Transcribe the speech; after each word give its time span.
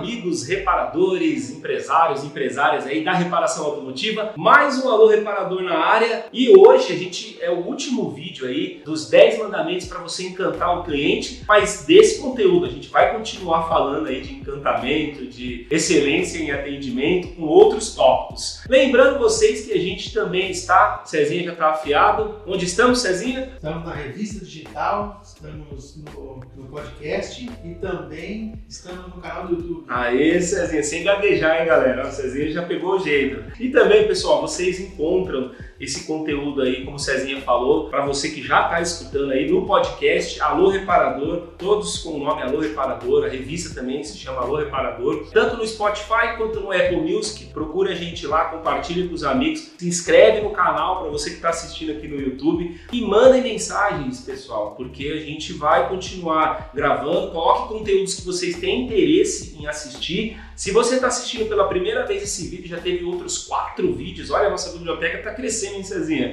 amigos 0.00 0.48
reparadores, 0.48 1.50
empresários, 1.50 2.24
empresárias 2.24 2.86
aí 2.86 3.04
da 3.04 3.12
reparação 3.12 3.66
automotiva. 3.66 4.32
Mais 4.34 4.82
um 4.82 4.88
Alô 4.88 5.08
Reparador 5.08 5.62
na 5.62 5.76
área 5.76 6.24
e 6.32 6.48
hoje 6.56 6.90
a 6.94 6.96
gente 6.96 7.36
é 7.38 7.50
o 7.50 7.66
último 7.66 8.10
vídeo 8.10 8.46
aí 8.46 8.80
dos 8.82 9.10
10 9.10 9.40
mandamentos 9.40 9.86
para 9.86 9.98
você 9.98 10.26
encantar 10.26 10.78
o 10.78 10.84
cliente, 10.84 11.44
mas 11.46 11.84
desse 11.84 12.18
conteúdo 12.18 12.64
a 12.64 12.70
gente 12.70 12.88
vai 12.88 13.12
continuar 13.14 13.68
falando 13.68 14.06
aí 14.06 14.22
de 14.22 14.36
encantamento, 14.36 15.26
de 15.26 15.66
excelência 15.70 16.38
em 16.38 16.50
atendimento 16.50 17.36
com 17.36 17.42
outros 17.42 17.94
tópicos. 17.94 18.62
Lembrando 18.70 19.18
vocês 19.18 19.66
que 19.66 19.72
a 19.74 19.78
gente 19.78 20.14
também 20.14 20.50
está, 20.50 21.02
Cezinha 21.04 21.44
já 21.44 21.52
está 21.52 21.70
afiado. 21.72 22.36
Onde 22.46 22.64
estamos, 22.64 23.00
Cezinha? 23.00 23.52
Estamos 23.54 23.84
na 23.84 23.92
revista 23.92 24.42
digital, 24.42 25.20
estamos 25.22 25.96
no, 25.96 26.40
no 26.56 26.68
podcast 26.68 27.50
e 27.62 27.74
também 27.74 28.54
estamos 28.66 29.14
no 29.14 29.20
canal 29.20 29.46
do 29.46 29.56
YouTube. 29.56 29.89
Aê, 29.90 30.40
Cezinha, 30.40 30.84
sem 30.84 31.02
gaguejar, 31.02 31.60
hein, 31.60 31.66
galera? 31.66 32.06
O 32.06 32.12
Cezinha 32.12 32.52
já 32.52 32.62
pegou 32.62 32.94
o 32.94 33.02
jeito. 33.02 33.42
E 33.58 33.70
também, 33.70 34.06
pessoal, 34.06 34.40
vocês 34.40 34.78
encontram 34.78 35.50
esse 35.80 36.04
conteúdo 36.06 36.60
aí, 36.60 36.84
como 36.84 36.98
Cezinha 36.98 37.40
falou, 37.40 37.88
para 37.88 38.04
você 38.04 38.28
que 38.28 38.42
já 38.42 38.64
está 38.64 38.82
escutando 38.82 39.32
aí 39.32 39.50
no 39.50 39.64
podcast 39.64 40.40
Alô 40.42 40.68
Reparador, 40.68 41.48
todos 41.56 41.98
com 41.98 42.10
o 42.10 42.18
nome 42.18 42.42
Alô 42.42 42.60
Reparador, 42.60 43.24
a 43.24 43.28
revista 43.28 43.74
também 43.74 44.04
se 44.04 44.18
chama 44.18 44.42
Alô 44.42 44.56
Reparador, 44.56 45.26
tanto 45.32 45.56
no 45.56 45.66
Spotify 45.66 46.36
quanto 46.36 46.60
no 46.60 46.70
Apple 46.70 47.00
Music. 47.00 47.46
Procure 47.46 47.92
a 47.92 47.94
gente 47.94 48.26
lá, 48.26 48.46
compartilhe 48.46 49.08
com 49.08 49.14
os 49.14 49.24
amigos, 49.24 49.70
se 49.78 49.88
inscreve 49.88 50.42
no 50.42 50.50
canal 50.50 51.00
para 51.00 51.10
você 51.10 51.30
que 51.30 51.36
está 51.36 51.48
assistindo 51.48 51.92
aqui 51.92 52.06
no 52.06 52.20
YouTube 52.20 52.78
e 52.92 53.00
mandem 53.00 53.42
mensagens, 53.42 54.20
pessoal, 54.20 54.74
porque 54.76 55.08
a 55.08 55.20
gente 55.20 55.54
vai 55.54 55.88
continuar 55.88 56.70
gravando. 56.74 57.30
Coloque 57.30 57.72
conteúdos 57.72 58.14
que 58.14 58.26
vocês 58.26 58.56
têm 58.56 58.84
interesse 58.84 59.56
em 59.58 59.66
assistir. 59.66 60.38
Se 60.54 60.72
você 60.72 60.96
está 60.96 61.06
assistindo 61.06 61.48
pela 61.48 61.66
primeira 61.68 62.04
vez 62.04 62.22
esse 62.22 62.48
vídeo, 62.48 62.68
já 62.68 62.78
teve 62.78 63.02
outros 63.02 63.38
quatro 63.38 63.94
vídeos. 63.94 64.30
Olha, 64.30 64.48
a 64.48 64.50
nossa 64.50 64.70
biblioteca 64.72 65.16
está 65.16 65.32
crescendo, 65.32 65.69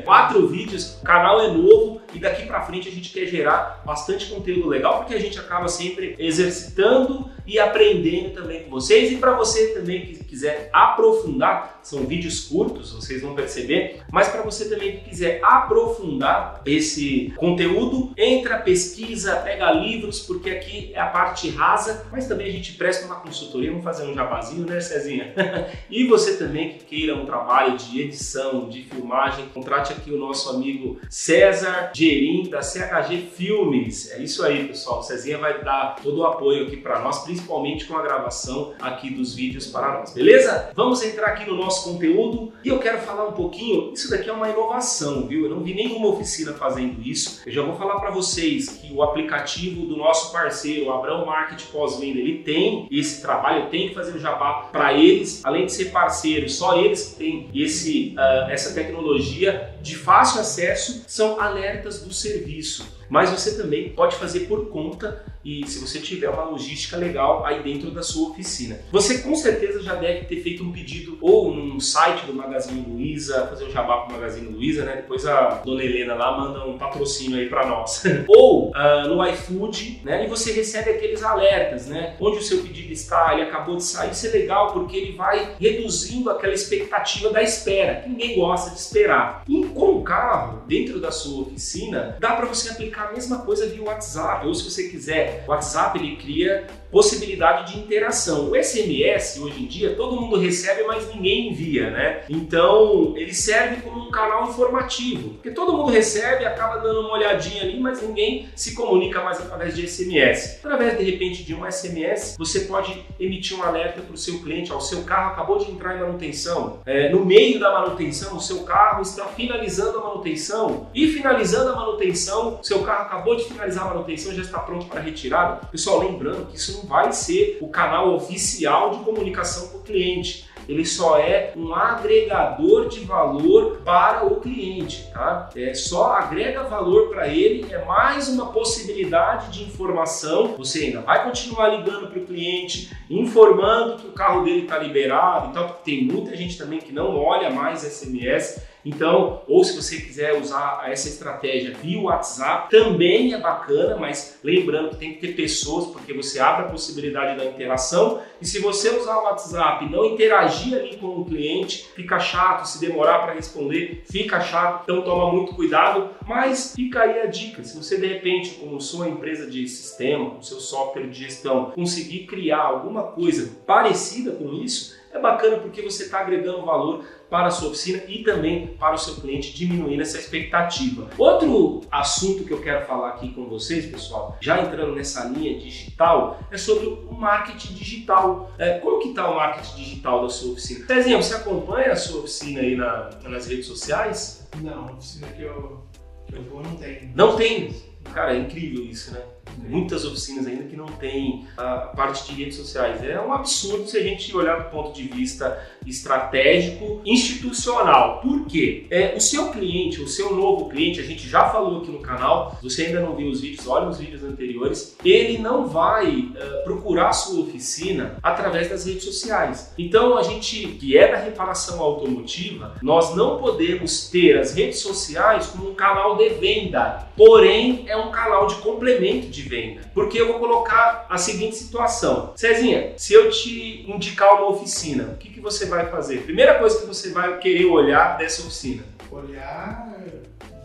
Quatro 0.04 0.48
vídeos, 0.48 0.98
o 1.02 1.04
canal 1.04 1.42
é 1.42 1.50
novo 1.50 2.02
e 2.14 2.20
daqui 2.20 2.46
para 2.46 2.62
frente 2.62 2.88
a 2.88 2.92
gente 2.92 3.12
quer 3.12 3.26
gerar 3.26 3.82
bastante 3.86 4.28
conteúdo 4.28 4.68
legal 4.68 5.00
porque 5.00 5.14
a 5.14 5.20
gente 5.20 5.40
acaba 5.40 5.68
sempre 5.68 6.16
exercitando 6.18 7.30
e 7.48 7.58
aprendendo 7.58 8.34
também 8.34 8.64
com 8.64 8.70
vocês. 8.70 9.12
E 9.12 9.16
para 9.16 9.34
você 9.34 9.68
também 9.74 10.06
que 10.06 10.24
quiser 10.24 10.70
aprofundar, 10.74 11.80
são 11.82 12.06
vídeos 12.06 12.42
curtos, 12.42 12.92
vocês 12.92 13.22
vão 13.22 13.34
perceber, 13.34 14.02
mas 14.12 14.28
para 14.28 14.42
você 14.42 14.70
também 14.70 14.98
que 14.98 15.10
quiser 15.10 15.40
aprofundar 15.42 16.62
esse 16.66 17.34
conteúdo, 17.38 18.12
entra, 18.18 18.58
pesquisa, 18.58 19.38
pega 19.38 19.72
livros, 19.72 20.20
porque 20.20 20.50
aqui 20.50 20.92
é 20.94 21.00
a 21.00 21.08
parte 21.08 21.50
rasa, 21.50 22.06
mas 22.12 22.28
também 22.28 22.48
a 22.48 22.52
gente 22.52 22.74
presta 22.74 23.06
uma 23.06 23.16
consultoria, 23.16 23.70
vamos 23.70 23.86
fazer 23.86 24.06
um 24.06 24.14
jabazinho, 24.14 24.66
né, 24.66 24.82
Cezinha? 24.82 25.34
e 25.90 26.06
você 26.06 26.36
também 26.36 26.74
que 26.74 26.84
queira 26.84 27.16
um 27.16 27.26
trabalho 27.26 27.78
de 27.78 28.02
edição, 28.02 28.68
de 28.68 28.84
filmagem, 28.84 29.46
contrate 29.54 29.94
aqui 29.94 30.12
o 30.12 30.18
nosso 30.18 30.50
amigo 30.50 31.00
César 31.10 31.92
Gerim, 31.94 32.50
da 32.50 32.62
CHG 32.62 33.30
Filmes. 33.34 34.12
É 34.12 34.22
isso 34.22 34.44
aí, 34.44 34.68
pessoal. 34.68 35.00
O 35.00 35.04
Cezinha 35.04 35.38
vai 35.38 35.64
dar 35.64 35.96
todo 36.04 36.20
o 36.20 36.26
apoio 36.26 36.68
aqui 36.68 36.78
para 36.78 37.00
nós, 37.00 37.20
principalmente 37.20 37.37
com 37.42 37.98
a 37.98 38.02
gravação 38.02 38.74
aqui 38.82 39.10
dos 39.10 39.34
vídeos 39.34 39.68
para 39.68 40.00
nós, 40.00 40.14
beleza? 40.14 40.72
Vamos 40.76 41.04
entrar 41.04 41.28
aqui 41.28 41.50
no 41.50 41.56
nosso 41.56 41.92
conteúdo 41.92 42.54
e 42.64 42.70
eu 42.70 42.80
quero 42.80 43.00
falar 43.00 43.28
um 43.28 43.34
pouquinho. 43.34 43.94
Isso 43.94 44.10
daqui 44.10 44.30
é 44.30 44.34
uma 44.34 44.50
inovação, 44.50 45.28
viu? 45.28 45.46
Eu 45.46 45.50
não 45.50 45.64
vi 45.64 45.74
nenhuma 45.74 46.08
oficina 46.10 46.54
fazendo 46.54 47.02
isso. 47.02 47.42
Eu 47.46 47.52
já 47.52 47.62
vou 47.62 47.76
falar 47.76 48.00
para 48.00 48.12
vocês 48.12 48.70
que 48.70 48.94
o 48.94 49.02
aplicativo 49.02 49.86
do 49.86 49.96
nosso 49.96 50.32
parceiro, 50.32 50.92
Abrão 50.92 51.26
Market 51.26 51.64
Pós-Venda, 51.72 52.20
ele 52.20 52.40
tem 52.44 52.88
esse 52.92 53.22
trabalho, 53.22 53.70
tem 53.70 53.90
que 53.90 53.96
fazer 53.96 54.16
o 54.16 54.20
jabá 54.20 54.70
para 54.72 54.94
eles, 54.94 55.44
além 55.46 55.66
de 55.66 55.74
ser 55.74 55.86
parceiro, 55.86 56.50
só 56.50 56.78
eles 56.78 57.10
que 57.10 57.16
têm 57.16 57.50
esse, 57.54 58.16
uh, 58.18 58.50
essa 58.50 58.74
tecnologia 58.74 59.76
de 59.82 59.96
fácil 59.96 60.42
acesso, 60.42 61.04
são 61.08 61.40
alertas 61.40 62.02
do 62.02 62.14
serviço 62.14 62.97
mas 63.10 63.30
você 63.30 63.56
também 63.56 63.90
pode 63.90 64.16
fazer 64.16 64.42
por 64.42 64.70
conta 64.70 65.24
e 65.48 65.66
se 65.66 65.80
você 65.80 66.00
tiver 66.00 66.30
uma 66.30 66.44
logística 66.44 66.98
legal 66.98 67.46
aí 67.46 67.64
dentro 67.64 67.90
da 67.90 68.04
sua 68.04 68.32
oficina. 68.32 68.80
Você 68.92 69.20
com 69.20 69.34
certeza 69.34 69.82
já 69.82 69.96
deve 69.96 70.26
ter 70.26 70.42
feito 70.42 70.62
um 70.62 70.74
pedido 70.74 71.18
ou 71.22 71.54
num 71.54 71.80
site 71.80 72.26
do 72.26 72.34
Magazine 72.34 72.86
Luiza, 72.86 73.48
fazer 73.48 73.64
um 73.64 73.72
jabá 73.72 74.02
pro 74.02 74.14
Magazine 74.18 74.50
Luiza, 74.50 74.84
né? 74.84 74.98
Depois 74.98 75.26
a 75.26 75.62
dona 75.64 75.82
Helena 75.84 76.16
lá 76.16 76.38
manda 76.38 76.66
um 76.66 76.78
patrocínio 76.78 77.40
aí 77.40 77.48
para 77.48 77.66
nós. 77.66 78.04
ou 78.28 78.72
uh, 78.72 79.08
no 79.08 79.26
iFood, 79.26 80.02
né? 80.04 80.26
E 80.26 80.28
você 80.28 80.52
recebe 80.52 80.92
aqueles 80.92 81.24
alertas, 81.24 81.88
né? 81.88 82.18
Onde 82.20 82.40
o 82.40 82.44
seu 82.44 82.62
pedido 82.62 82.92
está, 82.92 83.34
ele 83.34 83.44
acabou 83.44 83.78
de 83.78 83.84
sair. 83.84 84.12
Isso 84.12 84.28
é 84.28 84.32
legal 84.32 84.74
porque 84.74 84.98
ele 84.98 85.14
vai 85.14 85.56
reduzindo 85.58 86.30
aquela 86.30 86.54
expectativa 86.54 87.30
da 87.30 87.42
espera, 87.42 88.02
que 88.02 88.10
ninguém 88.10 88.36
gosta 88.36 88.72
de 88.72 88.80
esperar. 88.80 89.44
E 89.48 89.64
com 89.68 89.98
o 89.98 90.04
carro, 90.04 90.64
dentro 90.68 91.00
da 91.00 91.10
sua 91.10 91.44
oficina, 91.44 92.18
dá 92.20 92.36
para 92.36 92.48
você 92.48 92.70
aplicar 92.70 92.97
a 92.98 93.12
mesma 93.12 93.40
coisa 93.40 93.68
via 93.68 93.84
WhatsApp, 93.84 94.48
ou 94.48 94.54
se 94.56 94.64
você 94.64 94.90
quiser, 94.90 95.44
o 95.48 95.52
WhatsApp 95.52 96.00
ele 96.00 96.16
cria 96.18 96.68
possibilidade 96.92 97.74
de 97.74 97.80
interação. 97.80 98.52
O 98.52 98.56
SMS, 98.56 99.40
hoje 99.40 99.64
em 99.64 99.68
dia, 99.68 99.96
todo 99.96 100.20
mundo 100.20 100.38
recebe, 100.38 100.84
mas 100.84 101.08
ninguém 101.14 101.50
envia, 101.50 101.90
né? 101.90 102.24
Então, 102.30 103.14
ele 103.16 103.34
serve 103.34 103.82
como 103.82 104.08
um 104.08 104.12
canal 104.12 104.50
informativo, 104.50 105.30
porque 105.36 105.52
todo 105.52 105.74
mundo 105.74 105.92
recebe, 105.92 106.46
acaba 106.46 106.78
dando 106.78 107.02
uma 107.02 107.14
olhadinha 107.14 107.64
ali, 107.64 107.80
mas 107.80 108.02
ninguém 108.02 108.48
se 108.56 108.74
comunica 108.74 109.22
mais 109.24 109.40
através 109.40 109.76
de 109.76 109.88
SMS. 109.88 110.60
Através, 110.64 110.98
de 110.98 111.04
repente, 111.04 111.44
de 111.44 111.54
um 111.54 111.70
SMS, 111.70 112.36
você 112.38 112.62
pode 112.62 113.06
emitir 113.20 113.58
um 113.58 113.64
alerta 113.64 114.02
para 114.02 114.14
o 114.14 114.18
seu 114.18 114.40
cliente, 114.40 114.72
ó, 114.72 114.78
o 114.78 114.82
seu 114.82 115.04
carro 115.04 115.32
acabou 115.32 115.58
de 115.58 115.72
entrar 115.72 115.96
em 115.96 116.00
manutenção, 116.00 116.80
é, 116.86 117.10
no 117.10 117.26
meio 117.26 117.60
da 117.60 117.72
manutenção, 117.72 118.36
o 118.38 118.42
seu 118.42 118.64
carro 118.64 119.02
está 119.02 119.26
finalizando 119.26 119.98
a 120.00 120.04
manutenção, 120.04 120.88
e 120.94 121.08
finalizando 121.08 121.72
a 121.72 121.76
manutenção, 121.76 122.60
seu 122.64 122.80
carro 122.80 123.04
acabou 123.04 123.36
de 123.36 123.44
finalizar 123.46 123.86
a 123.86 123.90
manutenção, 123.90 124.34
já 124.34 124.42
está 124.42 124.60
pronto 124.60 124.86
para 124.86 125.02
retirada. 125.02 125.68
Pessoal, 125.68 126.00
lembrando 126.00 126.48
que 126.48 126.58
isso 126.58 126.77
vai 126.86 127.12
ser 127.12 127.58
o 127.62 127.70
canal 127.70 128.14
oficial 128.14 128.92
de 128.92 129.04
comunicação 129.04 129.70
com 129.70 129.78
o 129.78 129.84
cliente 129.84 130.48
ele 130.68 130.86
só 130.86 131.18
é 131.18 131.54
um 131.56 131.74
agregador 131.74 132.90
de 132.90 133.00
valor 133.02 133.82
para 133.86 134.26
o 134.26 134.42
cliente, 134.42 135.10
tá? 135.14 135.50
É 135.56 135.74
só 135.74 136.12
agrega 136.12 136.64
valor 136.64 137.10
para 137.10 137.28
ele, 137.28 137.74
é 137.74 137.86
mais 137.86 138.28
uma 138.28 138.48
possibilidade 138.48 139.52
de 139.52 139.64
informação. 139.64 140.56
Você 140.58 140.86
ainda 140.86 141.02
vai 141.02 141.24
continuar 141.24 141.70
ligando 141.70 142.08
para 142.08 142.20
o 142.20 142.26
cliente, 142.26 142.92
informando 143.10 143.98
que 143.98 144.08
o 144.08 144.12
carro 144.12 144.44
dele 144.44 144.64
está 144.64 144.78
liberado, 144.78 145.50
então 145.50 145.74
tem 145.86 146.04
muita 146.04 146.36
gente 146.36 146.58
também 146.58 146.80
que 146.80 146.92
não 146.92 147.16
olha 147.16 147.50
mais 147.50 147.82
SMS 147.82 148.62
então, 148.88 149.42
ou 149.48 149.64
se 149.64 149.76
você 149.76 149.98
quiser 149.98 150.40
usar 150.40 150.86
essa 150.88 151.10
estratégia 151.10 151.74
via 151.74 152.00
WhatsApp, 152.00 152.70
também 152.70 153.34
é 153.34 153.40
bacana, 153.40 153.98
mas 153.98 154.40
lembrando 154.44 154.92
que 154.92 154.98
tem 154.98 155.14
que 155.14 155.20
ter 155.20 155.36
pessoas, 155.36 155.88
porque 155.88 156.14
você 156.14 156.40
abre 156.40 156.66
a 156.66 156.70
possibilidade 156.70 157.38
da 157.38 157.46
interação. 157.46 158.22
E 158.42 158.48
se 158.48 158.60
você 158.60 158.90
usar 158.90 159.18
o 159.18 159.24
WhatsApp 159.24 159.86
e 159.86 159.90
não 159.90 160.06
interagir 160.06 160.78
ali 160.78 160.96
com 160.98 161.08
o 161.08 161.26
cliente, 161.26 161.88
fica 161.96 162.20
chato, 162.20 162.66
se 162.66 162.80
demorar 162.80 163.20
para 163.20 163.34
responder, 163.34 164.04
fica 164.10 164.40
chato. 164.40 164.84
Então, 164.84 165.02
toma 165.02 165.32
muito 165.34 165.54
cuidado. 165.54 166.10
Mas 166.26 166.74
fica 166.76 167.02
aí 167.02 167.22
a 167.22 167.26
dica: 167.26 167.64
se 167.64 167.76
você 167.76 167.98
de 167.98 168.08
repente, 168.08 168.56
com 168.56 168.80
sua 168.80 169.08
empresa 169.08 169.50
de 169.50 169.68
sistema, 169.68 170.32
com 170.32 170.42
seu 170.42 170.60
software 170.60 171.08
de 171.08 171.20
gestão, 171.20 171.72
conseguir 171.72 172.26
criar 172.26 172.62
alguma 172.62 173.04
coisa 173.04 173.52
parecida 173.66 174.32
com 174.32 174.54
isso, 174.54 174.97
é 175.12 175.20
bacana 175.20 175.58
porque 175.58 175.82
você 175.82 176.04
está 176.04 176.20
agregando 176.20 176.66
valor 176.66 177.06
para 177.30 177.48
a 177.48 177.52
sua 177.52 177.70
oficina 177.70 178.04
e 178.08 178.24
também 178.24 178.68
para 178.80 178.96
o 178.96 178.98
seu 178.98 179.16
cliente, 179.16 179.54
diminuindo 179.54 180.02
essa 180.02 180.18
expectativa. 180.18 181.10
Outro 181.18 181.82
assunto 181.92 182.44
que 182.44 182.52
eu 182.52 182.62
quero 182.62 182.86
falar 182.86 183.10
aqui 183.10 183.34
com 183.34 183.46
vocês, 183.48 183.86
pessoal, 183.86 184.38
já 184.40 184.62
entrando 184.62 184.96
nessa 184.96 185.26
linha 185.26 185.60
digital, 185.60 186.40
é 186.52 186.58
sobre 186.58 186.88
o 186.88 187.14
marketing 187.14 187.74
digital. 187.74 188.52
É, 188.58 188.80
como 188.80 189.00
que 189.00 189.10
está 189.10 189.30
o 189.30 189.36
marketing 189.36 189.76
digital 189.76 190.24
da 190.24 190.30
sua 190.30 190.54
oficina? 190.54 190.86
Pezinho, 190.86 191.22
você 191.22 191.36
acompanha 191.36 191.92
a 191.92 191.96
sua 191.96 192.22
oficina 192.22 192.62
aí 192.62 192.76
na, 192.76 193.10
nas 193.24 193.48
redes 193.48 193.66
sociais? 193.66 194.48
Não, 194.62 194.88
a 194.88 194.92
oficina 194.94 195.28
que 195.28 195.42
eu, 195.44 195.84
que 196.28 196.36
eu 196.36 196.44
vou 196.44 196.64
não 196.64 196.76
tem. 196.76 197.12
Não 197.16 197.36
tem? 197.36 197.76
Cara, 198.14 198.36
é 198.36 198.40
incrível 198.40 198.86
isso, 198.86 199.14
né? 199.14 199.22
Muitas 199.58 200.06
oficinas 200.06 200.46
ainda 200.48 200.64
que 200.64 200.76
não 200.76 200.86
tem 200.86 201.46
a 201.58 201.78
parte 201.96 202.28
de 202.28 202.44
redes 202.44 202.58
sociais. 202.58 203.04
É 203.04 203.20
um 203.20 203.34
absurdo 203.34 203.88
se 203.88 203.98
a 203.98 204.04
gente 204.04 204.36
olhar 204.36 204.64
do 204.64 204.70
ponto 204.70 204.94
de 204.94 205.08
vista 205.08 205.58
estratégico, 205.86 207.02
institucional. 207.06 208.22
Por 208.22 208.46
quê? 208.46 208.86
É, 208.90 209.16
o 209.16 209.22
seu 209.22 209.50
cliente, 209.50 210.02
o 210.02 210.08
seu 210.08 210.36
novo 210.36 210.70
cliente, 210.70 211.00
a 211.00 211.04
gente 211.04 211.28
já 211.28 211.50
falou 211.50 211.82
aqui 211.82 211.92
no 211.92 212.00
canal, 212.00 212.58
você 212.62 212.88
ainda 212.88 213.02
não 213.02 213.16
viu 213.16 213.30
os 213.30 213.42
vídeos, 213.42 213.68
olha 213.68 213.88
os 213.88 213.98
vídeos 213.98 214.24
anteriores, 214.24 214.98
ele 215.04 215.38
não 215.38 215.68
vai 215.68 216.10
uh, 216.10 216.64
procurar 216.64 217.14
sua 217.14 217.44
oficina 217.44 218.18
através 218.22 218.70
das 218.70 218.86
redes 218.86 219.04
sociais. 219.04 219.74
Então 219.78 220.18
a 220.18 220.24
gente, 220.24 220.68
que 220.68 220.98
é 220.98 221.12
da 221.12 221.18
reparação 221.18 221.80
automotiva, 221.82 222.76
nós 222.82 223.16
não 223.16 223.38
podemos 223.38 224.10
ter 224.10 224.38
as 224.38 224.54
redes 224.54 224.80
sociais 224.80 225.48
como 225.48 225.72
um 225.72 225.76
canal 225.76 226.16
de 226.18 226.30
venda, 226.30 227.08
porém 227.16 227.86
é 227.88 227.96
um 227.96 228.12
canal 228.12 228.48
de 228.48 228.56
complemento 228.56 229.28
de 229.28 229.42
venda. 229.48 229.82
Porque 229.94 230.20
eu 230.20 230.28
vou 230.28 230.40
colocar 230.40 231.06
a 231.10 231.18
seguinte 231.18 231.56
situação. 231.56 232.34
Cezinha, 232.36 232.94
se 232.98 233.14
eu 233.14 233.30
te 233.30 233.90
indicar 233.90 234.36
uma 234.36 234.50
oficina, 234.50 235.04
o 235.06 235.18
que, 235.18 235.30
que 235.30 235.40
você 235.40 235.66
vai 235.66 235.90
fazer? 235.90 236.24
Primeira 236.24 236.60
coisa 236.60 236.80
que 236.80 236.86
você 236.86 237.12
vai 237.12 237.40
querer 237.40 237.66
olhar 237.66 238.18
dessa 238.18 238.42
oficina? 238.42 238.84
Olhar, 239.12 239.96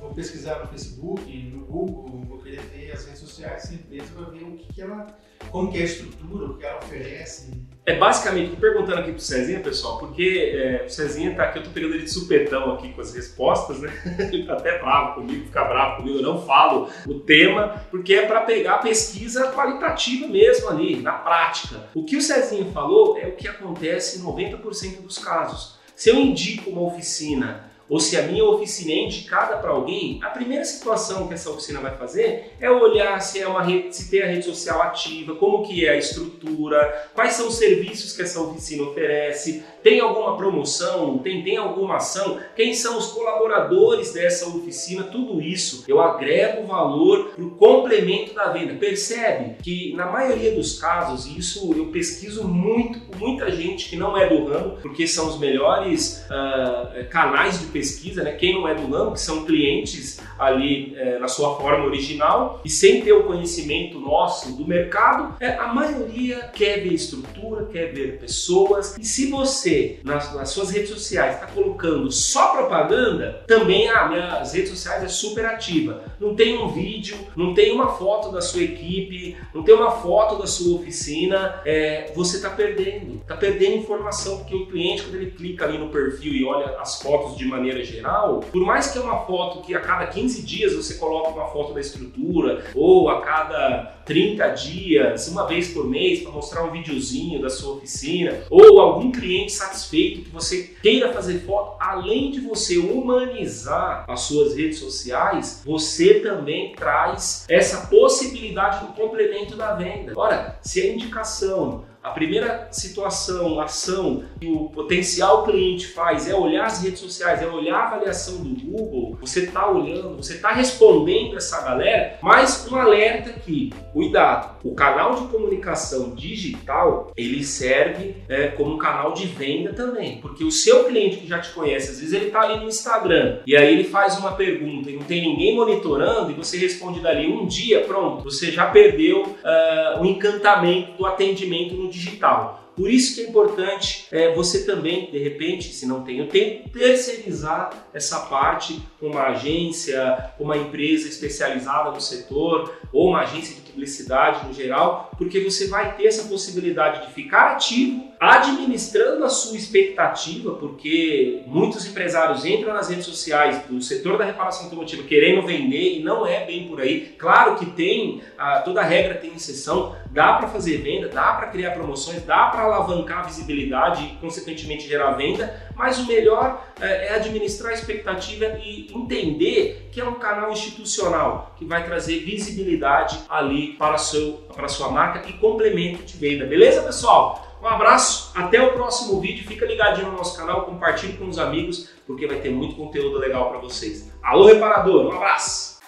vou 0.00 0.12
pesquisar 0.12 0.58
no 0.58 0.66
Facebook, 0.68 1.32
no 1.54 1.64
Google, 1.64 2.24
vou 2.28 2.38
querer 2.38 2.60
ver 2.60 2.92
as 2.92 3.04
redes 3.06 3.20
sociais 3.20 3.62
dessa 3.62 3.74
empresa 3.74 4.06
para 4.14 4.24
ver 4.30 4.42
o 4.42 4.56
que, 4.56 4.72
que 4.72 4.82
ela, 4.82 5.06
como 5.52 5.70
que 5.70 5.78
é 5.78 5.82
a 5.82 5.84
estrutura, 5.84 6.46
o 6.46 6.56
que 6.56 6.64
ela 6.64 6.78
oferece. 6.78 7.50
É 7.84 7.98
basicamente, 7.98 8.56
perguntando 8.56 9.00
aqui 9.00 9.10
pro 9.10 9.20
Cezinha, 9.20 9.58
pessoal, 9.58 9.98
porque 9.98 10.52
é, 10.54 10.86
o 10.86 10.88
Cezinha 10.88 11.34
tá 11.34 11.44
aqui, 11.44 11.58
eu 11.58 11.64
tô 11.64 11.70
pegando 11.70 11.94
ele 11.94 12.04
de 12.04 12.10
supetão 12.10 12.72
aqui 12.72 12.92
com 12.92 13.00
as 13.00 13.12
respostas, 13.12 13.80
né? 13.80 13.92
Ele 14.32 14.46
tá 14.46 14.52
até 14.52 14.78
bravo 14.78 15.16
comigo, 15.16 15.46
fica 15.46 15.64
bravo 15.64 15.96
comigo, 15.96 16.18
eu 16.18 16.22
não 16.22 16.46
falo 16.46 16.88
o 17.08 17.18
tema, 17.18 17.84
porque 17.90 18.14
é 18.14 18.24
para 18.24 18.42
pegar 18.42 18.74
a 18.74 18.78
pesquisa 18.78 19.50
qualitativa 19.50 20.28
mesmo 20.28 20.68
ali, 20.68 21.02
na 21.02 21.12
prática. 21.12 21.88
O 21.92 22.04
que 22.04 22.16
o 22.16 22.22
Cezinha 22.22 22.66
falou 22.66 23.18
é 23.18 23.26
o 23.26 23.32
que 23.32 23.48
acontece 23.48 24.20
em 24.20 24.22
90% 24.22 25.02
dos 25.02 25.18
casos. 25.18 25.76
Se 25.96 26.08
eu 26.08 26.14
indico 26.16 26.70
uma 26.70 26.82
oficina 26.82 27.68
ou 27.92 28.00
se 28.00 28.16
a 28.16 28.22
minha 28.22 28.42
oficina 28.42 28.90
é 28.90 29.04
indicada 29.04 29.58
para 29.58 29.70
alguém, 29.70 30.18
a 30.22 30.30
primeira 30.30 30.64
situação 30.64 31.28
que 31.28 31.34
essa 31.34 31.50
oficina 31.50 31.78
vai 31.78 31.94
fazer 31.94 32.54
é 32.58 32.70
olhar 32.70 33.20
se 33.20 33.38
é 33.38 33.46
uma 33.46 33.62
rede, 33.62 33.94
se 33.94 34.10
tem 34.10 34.22
a 34.22 34.26
rede 34.28 34.46
social 34.46 34.80
ativa, 34.80 35.34
como 35.34 35.62
que 35.62 35.84
é 35.84 35.90
a 35.90 35.96
estrutura, 35.98 37.10
quais 37.14 37.34
são 37.34 37.48
os 37.48 37.56
serviços 37.56 38.16
que 38.16 38.22
essa 38.22 38.40
oficina 38.40 38.84
oferece, 38.84 39.62
tem 39.82 40.00
alguma 40.00 40.36
promoção, 40.36 41.18
tem, 41.18 41.42
tem 41.42 41.56
alguma 41.56 41.96
ação, 41.96 42.38
quem 42.54 42.74
são 42.74 42.98
os 42.98 43.08
colaboradores 43.08 44.12
dessa 44.12 44.48
oficina, 44.48 45.04
tudo 45.04 45.40
isso 45.40 45.84
eu 45.88 46.00
agrego 46.00 46.66
valor 46.66 47.30
para 47.34 47.44
o 47.44 47.50
complemento 47.50 48.34
da 48.34 48.48
venda. 48.52 48.74
Percebe 48.74 49.56
que 49.62 49.94
na 49.94 50.06
maioria 50.06 50.52
dos 50.52 50.80
casos, 50.80 51.26
e 51.26 51.38
isso 51.38 51.72
eu 51.76 51.86
pesquiso 51.86 52.46
muito 52.46 53.00
com 53.00 53.16
muita 53.16 53.50
gente 53.50 53.88
que 53.88 53.96
não 53.96 54.16
é 54.16 54.28
do 54.28 54.46
ramo, 54.46 54.76
porque 54.80 55.06
são 55.06 55.28
os 55.28 55.38
melhores 55.38 56.24
uh, 56.26 57.08
canais 57.10 57.60
de 57.60 57.66
pesquisa, 57.66 58.22
né? 58.22 58.32
Quem 58.32 58.54
não 58.54 58.68
é 58.68 58.74
do 58.74 58.90
ramo, 58.90 59.12
que 59.12 59.20
são 59.20 59.44
clientes 59.44 60.20
ali 60.38 60.94
é, 60.96 61.18
na 61.18 61.28
sua 61.28 61.56
forma 61.56 61.84
original 61.84 62.60
e 62.64 62.70
sem 62.70 63.02
ter 63.02 63.12
o 63.12 63.24
conhecimento 63.24 63.98
nosso 64.00 64.56
do 64.56 64.66
mercado, 64.66 65.36
é, 65.40 65.48
a 65.54 65.68
maioria 65.68 66.50
quer 66.52 66.80
ver 66.80 66.92
estrutura, 66.92 67.66
quer 67.66 67.92
ver 67.92 68.18
pessoas. 68.18 68.96
E 68.98 69.04
se 69.04 69.30
você, 69.30 69.71
nas, 70.04 70.34
nas 70.34 70.50
suas 70.50 70.70
redes 70.70 70.90
sociais, 70.90 71.34
está 71.34 71.46
colocando 71.46 72.10
só 72.10 72.48
propaganda, 72.52 73.42
também 73.46 73.88
ah, 73.88 74.42
redes 74.52 74.70
sociais 74.70 75.02
é 75.02 75.08
super 75.08 75.44
ativa. 75.46 76.02
Não 76.20 76.34
tem 76.34 76.58
um 76.58 76.68
vídeo, 76.68 77.16
não 77.34 77.54
tem 77.54 77.72
uma 77.72 77.88
foto 77.94 78.30
da 78.30 78.40
sua 78.40 78.62
equipe, 78.62 79.36
não 79.54 79.62
tem 79.62 79.74
uma 79.74 79.90
foto 79.90 80.36
da 80.36 80.46
sua 80.46 80.80
oficina, 80.80 81.60
é, 81.64 82.12
você 82.14 82.36
está 82.36 82.50
perdendo. 82.50 83.20
Está 83.22 83.36
perdendo 83.36 83.76
informação, 83.76 84.38
porque 84.38 84.54
o 84.54 84.66
cliente, 84.66 85.02
quando 85.02 85.16
ele 85.16 85.30
clica 85.30 85.64
ali 85.64 85.78
no 85.78 85.88
perfil 85.88 86.32
e 86.32 86.44
olha 86.44 86.76
as 86.78 87.00
fotos 87.00 87.36
de 87.36 87.44
maneira 87.44 87.62
maneira 87.62 87.84
geral, 87.84 88.40
por 88.40 88.64
mais 88.64 88.88
que 88.88 88.98
é 88.98 89.00
uma 89.00 89.24
foto 89.24 89.62
que 89.62 89.74
a 89.74 89.80
cada 89.80 90.06
15 90.06 90.42
dias 90.42 90.74
você 90.74 90.94
coloca 90.94 91.30
uma 91.30 91.46
foto 91.46 91.72
da 91.72 91.80
estrutura, 91.80 92.64
ou 92.74 93.08
a 93.08 93.22
cada 93.22 94.02
30 94.04 94.48
dias, 94.48 95.28
uma 95.28 95.46
vez 95.46 95.68
por 95.68 95.88
mês, 95.88 96.20
para 96.20 96.32
mostrar 96.32 96.64
um 96.64 96.70
videozinho 96.70 97.40
da 97.40 97.48
sua 97.48 97.74
oficina, 97.74 98.40
ou 98.50 98.80
algum 98.80 99.10
cliente 99.10 99.52
satisfeito 99.62 100.22
que 100.22 100.30
você 100.30 100.74
queira 100.82 101.12
fazer 101.12 101.40
foto, 101.40 101.76
além 101.80 102.30
de 102.30 102.40
você 102.40 102.78
humanizar 102.78 104.04
as 104.08 104.20
suas 104.20 104.56
redes 104.56 104.78
sociais, 104.78 105.62
você 105.64 106.20
também 106.20 106.72
traz 106.74 107.44
essa 107.48 107.86
possibilidade 107.86 108.86
do 108.86 108.92
complemento 108.92 109.56
da 109.56 109.74
venda. 109.74 110.12
Ora, 110.16 110.58
se 110.62 110.80
a 110.80 110.86
indicação 110.86 111.84
a 112.02 112.10
primeira 112.10 112.68
situação, 112.72 113.60
ação 113.60 114.24
que 114.40 114.48
o 114.48 114.68
potencial 114.70 115.44
cliente 115.44 115.86
faz 115.86 116.28
é 116.28 116.34
olhar 116.34 116.66
as 116.66 116.82
redes 116.82 116.98
sociais, 116.98 117.40
é 117.40 117.46
olhar 117.46 117.76
a 117.76 117.86
avaliação 117.86 118.38
do 118.38 118.60
Google. 118.60 119.16
Você 119.20 119.44
está 119.44 119.70
olhando, 119.70 120.16
você 120.16 120.34
está 120.34 120.50
respondendo 120.50 121.36
essa 121.36 121.62
galera, 121.62 122.18
mas 122.20 122.66
um 122.70 122.74
alerta 122.74 123.30
aqui, 123.30 123.72
cuidado. 123.92 124.56
O 124.64 124.74
canal 124.74 125.14
de 125.14 125.28
comunicação 125.28 126.14
digital 126.14 127.12
ele 127.16 127.44
serve 127.44 128.16
é, 128.28 128.48
como 128.48 128.78
canal 128.78 129.12
de 129.12 129.26
venda 129.26 129.72
também, 129.72 130.18
porque 130.20 130.42
o 130.42 130.50
seu 130.50 130.84
cliente 130.84 131.18
que 131.18 131.28
já 131.28 131.38
te 131.38 131.50
conhece, 131.52 131.90
às 131.90 132.00
vezes 132.00 132.12
ele 132.12 132.26
está 132.26 132.40
ali 132.40 132.58
no 132.58 132.66
Instagram 132.66 133.38
e 133.46 133.56
aí 133.56 133.72
ele 133.72 133.84
faz 133.84 134.18
uma 134.18 134.32
pergunta 134.32 134.90
e 134.90 134.96
não 134.96 135.04
tem 135.04 135.20
ninguém 135.20 135.54
monitorando 135.54 136.32
e 136.32 136.34
você 136.34 136.58
responde 136.58 137.00
dali 137.00 137.28
um 137.28 137.46
dia, 137.46 137.82
pronto, 137.82 138.24
você 138.24 138.50
já 138.50 138.66
perdeu 138.66 139.22
uh, 139.22 140.00
o 140.00 140.04
encantamento 140.04 140.92
do 140.98 141.06
atendimento 141.06 141.74
no 141.74 141.91
digital. 141.92 142.62
Por 142.74 142.90
isso 142.90 143.14
que 143.14 143.20
é 143.20 143.28
importante 143.28 144.06
é, 144.10 144.34
você 144.34 144.64
também, 144.64 145.10
de 145.10 145.18
repente, 145.18 145.72
se 145.74 145.86
não 145.86 146.02
tem 146.02 146.22
o 146.22 146.26
tempo, 146.26 146.70
terceirizar 146.70 147.70
essa 147.92 148.20
parte 148.20 148.80
com 148.98 149.08
uma 149.08 149.24
agência, 149.24 150.32
uma 150.40 150.56
empresa 150.56 151.06
especializada 151.06 151.90
no 151.90 152.00
setor 152.00 152.74
ou 152.90 153.10
uma 153.10 153.20
agência 153.20 153.56
de 153.56 153.60
publicidade 153.60 154.46
no 154.46 154.54
geral, 154.54 155.10
porque 155.18 155.40
você 155.40 155.68
vai 155.68 155.96
ter 155.96 156.06
essa 156.06 156.28
possibilidade 156.28 157.06
de 157.06 157.12
ficar 157.12 157.52
ativo, 157.52 158.10
administrando 158.18 159.24
a 159.24 159.28
sua 159.28 159.56
expectativa, 159.56 160.54
porque 160.54 161.42
muitos 161.46 161.86
empresários 161.86 162.44
entram 162.44 162.72
nas 162.72 162.88
redes 162.88 163.04
sociais 163.04 163.64
do 163.68 163.82
setor 163.82 164.16
da 164.16 164.24
reparação 164.24 164.64
automotiva 164.64 165.02
querendo 165.02 165.46
vender 165.46 165.98
e 165.98 166.02
não 166.02 166.26
é 166.26 166.46
bem 166.46 166.68
por 166.68 166.80
aí. 166.80 167.14
Claro 167.18 167.56
que 167.56 167.66
tem, 167.66 168.22
toda 168.64 168.82
regra 168.82 169.14
tem 169.16 169.34
exceção, 169.34 169.94
dá 170.12 170.34
para 170.34 170.48
fazer 170.48 170.78
venda, 170.78 171.08
dá 171.08 171.32
para 171.32 171.46
criar 171.48 171.70
promoções, 171.70 172.22
dá 172.22 172.46
para 172.46 172.62
alavancar 172.62 173.20
a 173.20 173.22
visibilidade 173.22 174.04
e, 174.04 174.16
consequentemente, 174.16 174.86
gerar 174.86 175.12
venda, 175.12 175.54
mas 175.74 175.98
o 175.98 176.06
melhor 176.06 176.62
é, 176.80 177.08
é 177.08 177.14
administrar 177.14 177.72
a 177.72 177.74
expectativa 177.74 178.44
e 178.62 178.92
entender 178.94 179.88
que 179.90 180.00
é 180.00 180.04
um 180.04 180.14
canal 180.14 180.52
institucional 180.52 181.54
que 181.56 181.64
vai 181.64 181.84
trazer 181.84 182.20
visibilidade 182.20 183.20
ali 183.28 183.72
para, 183.74 183.96
seu, 183.96 184.34
para 184.54 184.66
a 184.66 184.68
sua 184.68 184.90
marca 184.90 185.26
e 185.28 185.32
complemento 185.34 186.02
de 186.04 186.16
venda. 186.18 186.44
Beleza, 186.44 186.82
pessoal? 186.82 187.48
Um 187.62 187.66
abraço, 187.66 188.32
até 188.34 188.60
o 188.60 188.72
próximo 188.72 189.20
vídeo. 189.20 189.46
Fica 189.46 189.64
ligadinho 189.64 190.10
no 190.10 190.18
nosso 190.18 190.36
canal, 190.36 190.66
compartilhe 190.66 191.14
com 191.14 191.28
os 191.28 191.38
amigos, 191.38 191.90
porque 192.06 192.26
vai 192.26 192.36
ter 192.36 192.50
muito 192.50 192.74
conteúdo 192.74 193.18
legal 193.18 193.50
para 193.50 193.58
vocês. 193.58 194.12
Alô, 194.22 194.46
reparador, 194.46 195.06
um 195.06 195.12
abraço! 195.12 195.80